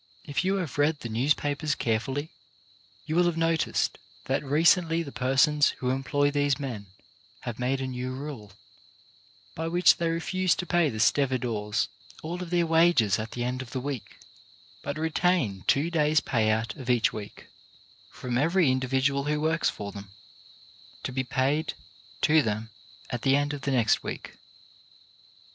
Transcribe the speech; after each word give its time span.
If 0.25 0.43
you 0.43 0.55
have 0.55 0.79
read 0.79 1.01
the 1.01 1.09
newspapers 1.09 1.75
carefully 1.75 2.31
you 3.05 3.15
will 3.15 3.25
have 3.25 3.37
noticed 3.37 3.99
that 4.25 4.43
recently 4.43 5.03
the 5.03 5.11
persons 5.11 5.75
who 5.77 5.91
employ 5.91 6.31
these 6.31 6.59
men 6.59 6.87
have 7.41 7.59
made 7.59 7.79
a 7.81 7.85
new 7.85 8.09
rule, 8.11 8.53
by 9.53 9.67
which 9.67 9.97
they 9.97 10.09
refuse 10.09 10.55
to 10.55 10.65
pay 10.65 10.89
the 10.89 10.99
stevedores 10.99 11.87
all 12.23 12.41
of 12.41 12.49
their 12.49 12.65
wages 12.65 13.19
at 13.19 13.29
the 13.33 13.43
end 13.43 13.61
of 13.61 13.73
the 13.73 13.79
week, 13.79 14.17
but 14.81 14.97
retain 14.97 15.65
two 15.67 15.91
days' 15.91 16.19
pay 16.19 16.49
out 16.49 16.75
of 16.77 16.89
each 16.89 17.13
week, 17.13 17.49
from 18.09 18.39
every 18.39 18.71
individual 18.71 19.25
who 19.25 19.39
works 19.39 19.69
for 19.69 19.91
them, 19.91 20.09
to 21.03 21.11
be 21.11 21.23
paid 21.23 21.75
to 22.21 22.41
them 22.41 22.71
at 23.11 23.21
the 23.21 23.35
end 23.35 23.53
of 23.53 23.61
the 23.61 23.71
next 23.71 24.01
week. 24.01 24.35